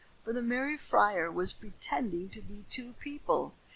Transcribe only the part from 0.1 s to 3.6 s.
For the merry friar was pretending to be two people.